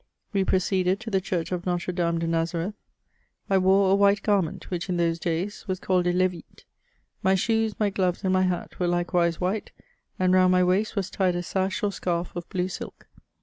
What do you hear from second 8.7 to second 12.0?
were likewise white; and round my waist was tied a sash or